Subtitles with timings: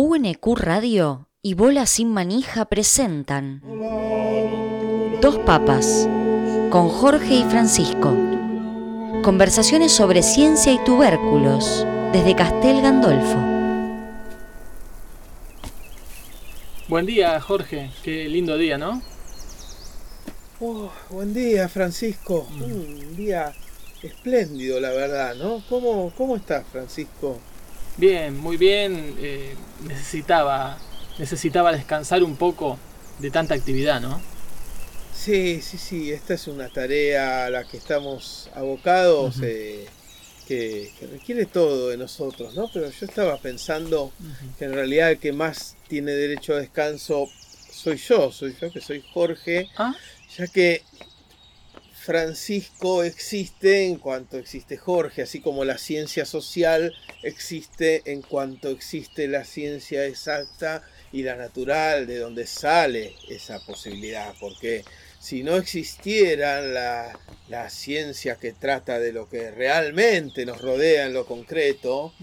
[0.00, 3.60] UNQ Radio y Bola Sin Manija presentan
[5.20, 6.08] Dos Papas
[6.70, 8.16] con Jorge y Francisco.
[9.24, 13.38] Conversaciones sobre ciencia y tubérculos desde Castel Gandolfo.
[16.86, 17.90] Buen día, Jorge.
[18.04, 19.02] Qué lindo día, ¿no?
[20.60, 22.46] Oh, buen día, Francisco.
[22.52, 23.52] Un día
[24.04, 25.60] espléndido, la verdad, ¿no?
[25.68, 27.40] ¿Cómo, cómo estás, Francisco?
[27.98, 29.16] Bien, muy bien.
[29.18, 30.78] Eh, necesitaba,
[31.18, 32.78] necesitaba descansar un poco
[33.18, 34.20] de tanta actividad, ¿no?
[35.12, 36.12] Sí, sí, sí.
[36.12, 39.86] Esta es una tarea a la que estamos abocados, eh,
[40.46, 42.70] que, que requiere todo de nosotros, ¿no?
[42.72, 44.12] Pero yo estaba pensando
[44.58, 47.28] que en realidad el que más tiene derecho a descanso
[47.72, 49.94] soy yo, soy yo que soy Jorge, Ah,
[50.36, 50.82] ya que
[52.08, 59.28] Francisco existe en cuanto existe Jorge, así como la ciencia social existe en cuanto existe
[59.28, 64.86] la ciencia exacta y la natural, de donde sale esa posibilidad, porque
[65.20, 71.12] si no existiera la, la ciencia que trata de lo que realmente nos rodea en
[71.12, 72.14] lo concreto,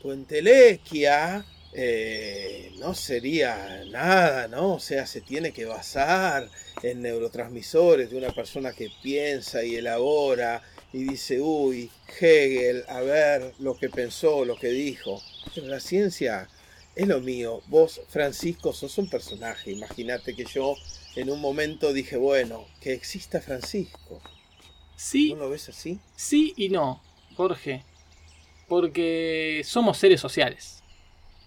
[0.00, 1.44] tu entelequia
[1.80, 4.74] eh, no sería nada, ¿no?
[4.74, 6.50] O sea, se tiene que basar
[6.82, 10.60] en neurotransmisores de una persona que piensa y elabora
[10.92, 15.22] y dice, uy, Hegel, a ver lo que pensó, lo que dijo.
[15.54, 16.48] Pero la ciencia
[16.96, 17.62] es lo mío.
[17.68, 19.70] Vos, Francisco, sos un personaje.
[19.70, 20.74] Imagínate que yo
[21.14, 24.20] en un momento dije, bueno, que exista Francisco.
[24.96, 26.00] Sí, ¿No lo ves así?
[26.16, 27.00] sí y no,
[27.36, 27.84] Jorge.
[28.66, 30.77] Porque somos seres sociales.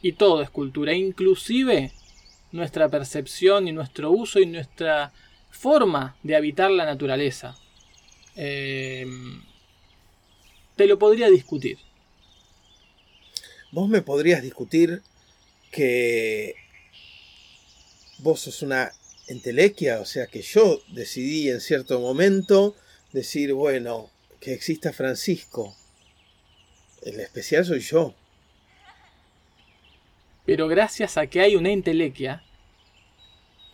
[0.02, 1.92] Y todo es cultura, inclusive
[2.52, 5.14] nuestra percepción y nuestro uso y nuestra
[5.50, 7.56] forma de habitar la naturaleza.
[8.36, 9.06] Eh,
[10.76, 11.78] te lo podría discutir.
[13.72, 15.02] Vos me podrías discutir
[15.72, 16.56] que
[18.20, 18.92] vos sos una
[19.28, 22.76] entelequia, o sea que yo decidí en cierto momento
[23.14, 24.10] decir, bueno,
[24.40, 25.76] que exista Francisco.
[27.02, 28.14] El especial soy yo.
[30.46, 32.44] Pero gracias a que hay una entelequia,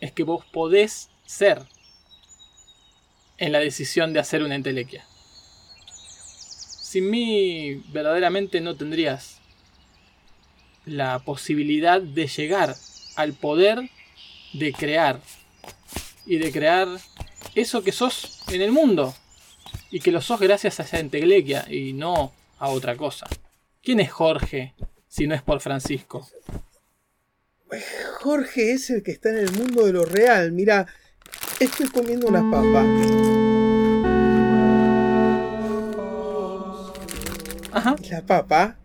[0.00, 1.62] es que vos podés ser
[3.38, 5.04] en la decisión de hacer una entelequia.
[5.86, 9.40] Sin mí, verdaderamente no tendrías
[10.84, 12.74] la posibilidad de llegar
[13.16, 13.90] al poder
[14.52, 15.20] de crear.
[16.26, 16.88] Y de crear
[17.54, 19.14] eso que sos en el mundo.
[19.90, 23.26] Y que lo sos gracias a esa entelequia y no a otra cosa.
[23.82, 24.74] ¿Quién es Jorge
[25.08, 26.28] si no es por Francisco?
[28.20, 30.52] Jorge es el que está en el mundo de lo real.
[30.52, 30.86] Mira,
[31.60, 32.86] estoy comiendo unas papas.
[37.72, 37.96] Ajá.
[38.10, 38.78] La papa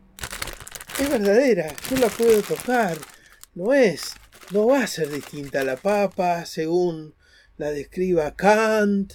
[1.00, 2.98] es verdadera, yo la puedo tocar.
[3.56, 4.14] No es,
[4.52, 7.16] no va a ser distinta a la papa según
[7.58, 9.14] la describa Kant,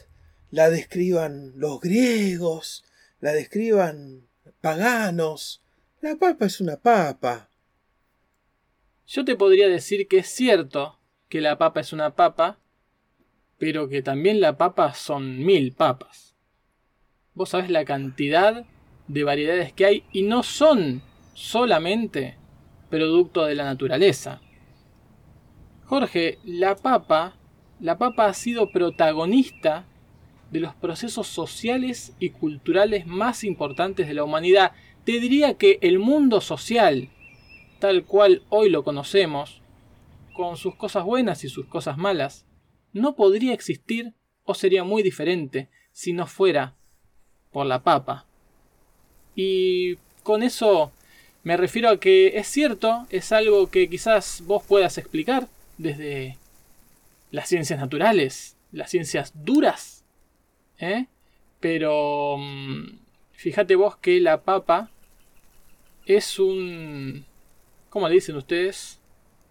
[0.50, 2.84] la describan los griegos,
[3.20, 4.26] la describan
[4.60, 5.62] paganos.
[6.00, 7.48] La papa es una papa.
[9.06, 12.60] Yo te podría decir que es cierto que la papa es una papa,
[13.58, 16.36] pero que también la papa son mil papas.
[17.34, 18.64] Vos sabés la cantidad
[19.08, 21.02] de variedades que hay y no son
[21.34, 22.36] solamente
[22.90, 24.40] producto de la naturaleza.
[25.84, 27.36] Jorge, la papa,
[27.80, 29.84] la papa ha sido protagonista
[30.52, 34.72] de los procesos sociales y culturales más importantes de la humanidad.
[35.08, 37.08] Te diría que el mundo social,
[37.78, 39.62] tal cual hoy lo conocemos,
[40.34, 42.44] con sus cosas buenas y sus cosas malas,
[42.92, 44.12] no podría existir
[44.44, 46.76] o sería muy diferente si no fuera
[47.52, 48.26] por la papa.
[49.34, 50.92] Y con eso
[51.42, 55.48] me refiero a que es cierto, es algo que quizás vos puedas explicar
[55.78, 56.36] desde
[57.30, 60.04] las ciencias naturales, las ciencias duras,
[60.76, 61.06] ¿eh?
[61.60, 62.98] Pero mm,
[63.32, 64.90] fíjate vos que la papa
[66.08, 67.24] es un
[67.90, 68.98] ¿cómo le dicen ustedes?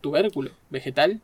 [0.01, 1.21] Tubérculo, vegetal.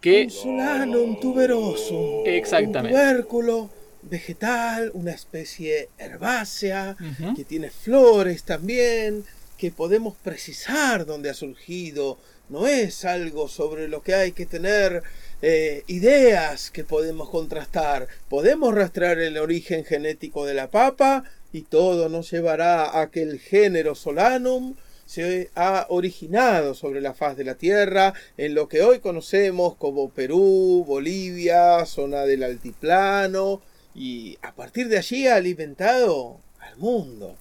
[0.00, 2.26] Que Un solanum tuberosum.
[2.26, 2.96] Exactamente.
[2.96, 3.70] Un tubérculo
[4.02, 6.96] vegetal, una especie herbácea,
[7.36, 9.24] que tiene flores también,
[9.56, 12.18] que podemos precisar dónde ha surgido.
[12.48, 15.04] No es algo sobre lo que hay que tener
[15.40, 18.08] eh, ideas que podemos contrastar.
[18.28, 23.38] Podemos rastrear el origen genético de la papa y todo nos llevará a que el
[23.38, 29.00] género Solanum se ha originado sobre la faz de la Tierra en lo que hoy
[29.00, 33.60] conocemos como Perú, Bolivia, zona del altiplano,
[33.94, 37.36] y a partir de allí ha alimentado al mundo.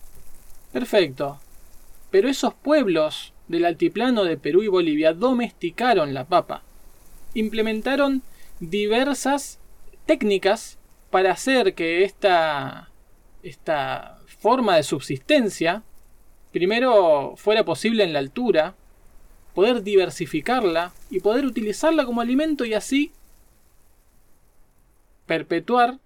[0.73, 1.39] Perfecto.
[2.09, 6.63] Pero esos pueblos del altiplano de Perú y Bolivia domesticaron la papa.
[7.33, 8.21] Implementaron
[8.59, 9.59] diversas
[10.05, 10.77] técnicas
[11.09, 12.90] para hacer que esta,
[13.43, 15.83] esta forma de subsistencia
[16.51, 18.75] primero fuera posible en la altura,
[19.53, 23.11] poder diversificarla y poder utilizarla como alimento y así
[25.25, 25.99] perpetuar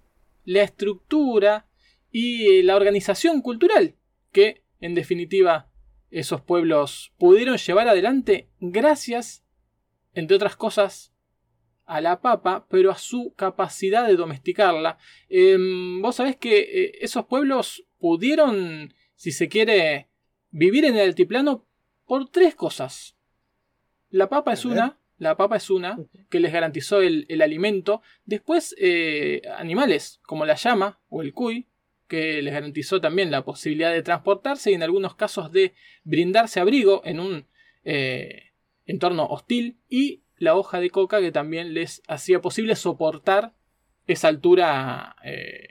[0.44, 1.66] la estructura
[2.12, 3.94] y la organización cultural
[4.32, 5.68] que en definitiva
[6.10, 9.42] esos pueblos pudieron llevar adelante gracias,
[10.14, 11.12] entre otras cosas,
[11.86, 14.98] a la papa, pero a su capacidad de domesticarla.
[15.28, 20.08] Em, vos sabés que eh, esos pueblos pudieron, si se quiere,
[20.50, 21.64] vivir en el altiplano
[22.06, 23.16] por tres cosas.
[24.10, 25.98] La papa es una, la papa es una
[26.28, 28.02] que les garantizó el, alimento.
[28.24, 31.68] Después, eh, animales como la llama o el cuy,
[32.08, 35.74] que les garantizó también la posibilidad de transportarse y en algunos casos de
[36.04, 37.46] brindarse abrigo en un
[37.84, 38.52] eh,
[38.86, 39.78] entorno hostil.
[39.88, 43.54] Y la hoja de coca que también les hacía posible soportar
[44.06, 45.68] esa altura, eh,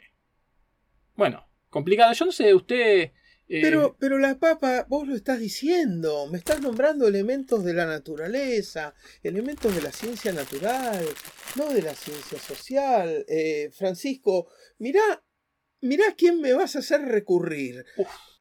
[1.15, 2.13] bueno, complicada.
[2.13, 3.12] Yo no sé, usted...
[3.47, 7.85] Eh, pero, pero la papa, vos lo estás diciendo, me estás nombrando elementos de la
[7.85, 11.06] naturaleza, elementos de la ciencia natural,
[11.56, 13.23] no de la ciencia social.
[13.29, 15.23] Eh, Francisco, mirá,
[15.81, 17.85] mirá quién me vas a hacer recurrir.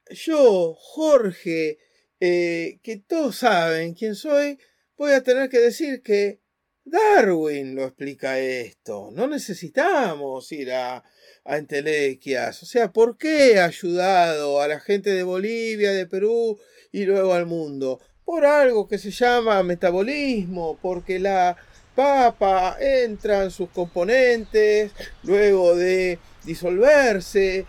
[0.09, 1.79] Yo, Jorge,
[2.19, 4.59] que todos saben quién soy,
[4.97, 6.41] voy a tener que decir que
[6.85, 9.11] Darwin lo explica esto.
[9.13, 11.03] No necesitamos ir a,
[11.45, 12.63] a entelequias.
[12.63, 16.59] O sea, ¿por qué ha ayudado a la gente de Bolivia, de Perú
[16.93, 18.01] y luego al mundo?
[18.25, 21.57] Por algo que se llama metabolismo, porque la
[21.95, 24.93] papa entra en sus componentes
[25.23, 27.67] luego de disolverse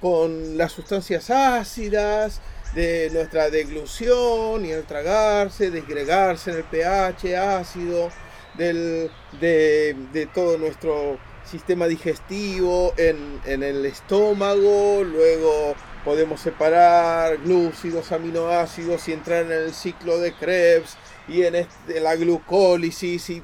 [0.00, 2.40] con las sustancias ácidas
[2.78, 8.08] de nuestra deglución y al tragarse, desgregarse en el pH ácido
[8.56, 9.10] del,
[9.40, 19.46] de, todo nuestro sistema digestivo en, el estómago, luego podemos separar glúcidos, aminoácidos y entrar
[19.46, 20.96] en el ciclo de Krebs
[21.26, 23.42] y en este, la glucólisis y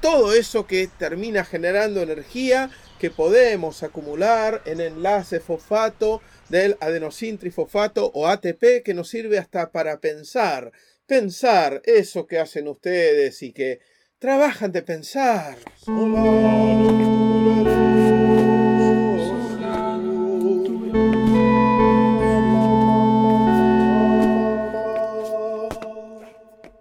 [0.00, 2.70] todo eso que termina generando energía
[3.00, 9.70] que podemos acumular en enlace fosfato del adenosín trifosfato o ATP que nos sirve hasta
[9.70, 10.72] para pensar,
[11.06, 13.80] pensar eso que hacen ustedes y que
[14.18, 15.58] trabajan de pensar.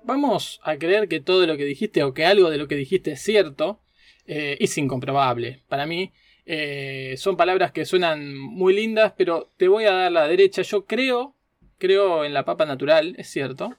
[0.04, 3.12] Vamos a creer que todo lo que dijiste o que algo de lo que dijiste
[3.12, 3.82] es cierto,
[4.28, 5.64] eh, es incomprobable.
[5.68, 6.12] Para mí
[6.46, 10.62] eh, son palabras que suenan muy lindas, pero te voy a dar la derecha.
[10.62, 11.34] Yo creo,
[11.78, 13.76] creo en la papa natural, es cierto.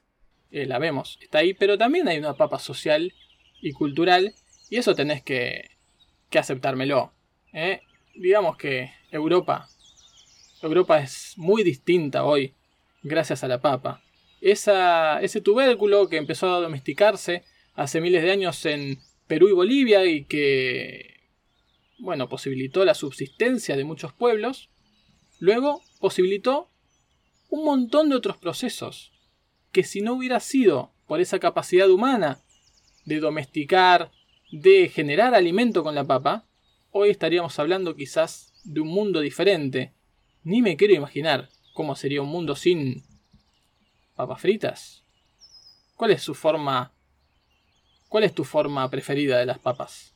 [0.50, 3.12] Eh, la vemos, está ahí, pero también hay una papa social
[3.60, 4.34] y cultural,
[4.70, 5.70] y eso tenés que,
[6.30, 7.12] que aceptármelo.
[8.14, 9.68] Digamos que Europa,
[10.62, 12.54] Europa es muy distinta hoy,
[13.02, 14.02] gracias a la papa.
[14.40, 17.44] Esa, ese tubérculo que empezó a domesticarse
[17.74, 18.98] hace miles de años en
[19.28, 21.20] Perú y Bolivia y que,
[21.98, 24.70] bueno, posibilitó la subsistencia de muchos pueblos,
[25.38, 26.70] luego posibilitó
[27.50, 29.12] un montón de otros procesos
[29.70, 32.40] que si no hubiera sido por esa capacidad humana
[33.04, 34.10] de domesticar,
[34.50, 36.46] de generar alimento con la papa,
[36.90, 39.92] hoy estaríamos hablando quizás de un mundo diferente.
[40.42, 43.04] Ni me quiero imaginar cómo sería un mundo sin
[44.16, 45.04] papas fritas.
[45.96, 46.92] ¿Cuál es su forma
[48.08, 50.14] ¿Cuál es tu forma preferida de las papas?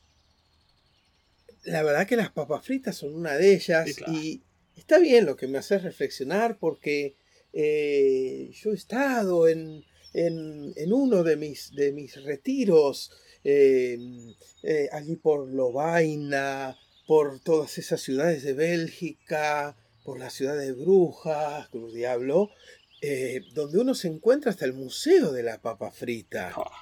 [1.63, 4.41] La verdad que las papas fritas son una de ellas y
[4.75, 7.15] está bien lo que me hace reflexionar porque
[7.53, 9.85] eh, yo he estado en,
[10.91, 13.11] uno de mis, de mis retiros
[13.43, 13.97] eh,
[14.63, 21.69] eh, allí por Lovaina, por todas esas ciudades de Bélgica, por la ciudad de Brujas,
[21.69, 22.49] Cruz Diablo,
[23.53, 26.53] donde uno se encuentra hasta el Museo de la Papa Frita.
[26.55, 26.72] Ah.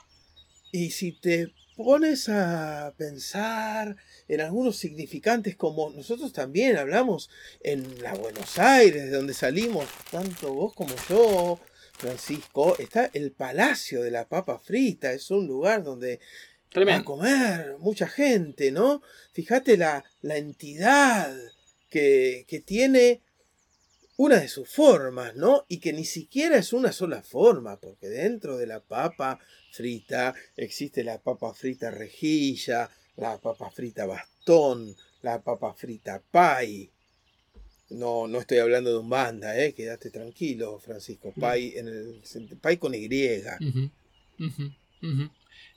[0.72, 3.96] Y si te pones a pensar
[4.28, 7.30] en algunos significantes como nosotros también hablamos
[7.62, 11.60] en la Buenos Aires, de donde salimos, tanto vos como yo,
[11.98, 16.20] Francisco, está el Palacio de la Papa Frita, es un lugar donde
[16.76, 19.02] va a comer mucha gente, ¿no?
[19.34, 21.36] Fíjate la, la entidad
[21.90, 23.22] que, que tiene
[24.22, 25.66] una de sus formas, ¿no?
[25.68, 29.40] Y que ni siquiera es una sola forma, porque dentro de la papa
[29.72, 32.88] frita existe la papa frita rejilla,
[33.18, 36.92] la papa frita bastón, la papa frita pie.
[37.90, 41.34] No, no estoy hablando de un banda, eh, quédate tranquilo, Francisco.
[41.40, 42.22] Pai, en el,
[42.62, 43.10] pai con Y.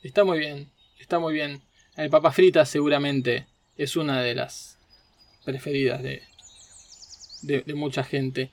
[0.02, 0.70] Está muy bien,
[1.00, 1.62] está muy bien.
[1.96, 3.46] El papa frita seguramente
[3.78, 4.78] es una de las
[5.46, 6.22] preferidas de,
[7.46, 8.50] de, mucha gente.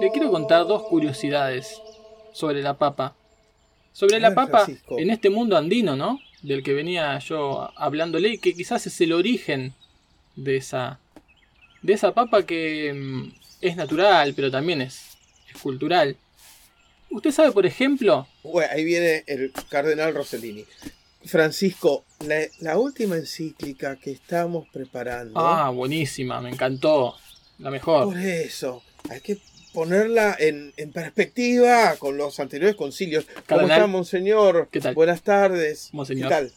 [0.00, 1.82] Le quiero contar dos curiosidades
[2.32, 3.14] sobre la papa.
[3.92, 6.20] Sobre la papa en este mundo andino, ¿no?
[6.42, 9.74] Del que venía yo hablándole, que quizás es el origen
[10.36, 11.00] de esa,
[11.82, 15.18] de esa papa que mm, es natural, pero también es,
[15.52, 16.16] es cultural.
[17.10, 18.26] Usted sabe, por ejemplo.
[18.42, 20.64] Bueno, ahí viene el cardenal Rossellini.
[21.24, 22.04] Francisco,
[22.60, 25.38] la, última encíclica que estamos preparando.
[25.38, 27.16] Ah, buenísima, me encantó.
[27.58, 28.04] La mejor.
[28.04, 29.38] Por eso, hay que
[29.72, 33.26] ponerla en, perspectiva con los anteriores concilios.
[33.48, 34.68] ¿Cómo está, monseñor?
[34.70, 34.94] ¿Qué tal?
[34.94, 35.90] Buenas tardes.
[35.92, 36.28] Monseñor.
[36.28, 36.52] ¿Qué tal?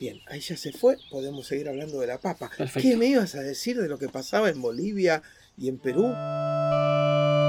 [0.00, 2.50] Bien, ahí ya se fue, podemos seguir hablando de la papa.
[2.56, 2.86] Perfecto.
[2.86, 5.22] ¿Qué me ibas a decir de lo que pasaba en Bolivia
[5.56, 6.12] y en Perú?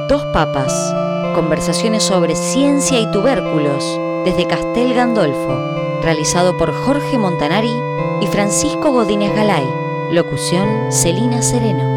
[0.08, 0.72] Dos papas.
[1.34, 3.84] Conversaciones sobre ciencia y tubérculos
[4.24, 5.58] desde Castel Gandolfo.
[6.04, 7.74] Realizado por Jorge Montanari
[8.22, 9.66] y Francisco Godínez Galay.
[10.12, 11.95] Locución Celina Sereno.